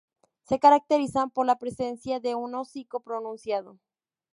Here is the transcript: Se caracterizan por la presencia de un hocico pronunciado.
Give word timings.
Se 0.41 0.57
caracterizan 0.57 1.29
por 1.29 1.45
la 1.45 1.59
presencia 1.59 2.19
de 2.19 2.33
un 2.33 2.55
hocico 2.55 3.01
pronunciado. 3.01 3.77